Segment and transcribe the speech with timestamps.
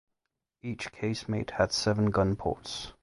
[0.63, 2.93] Each casemate had seven gun ports.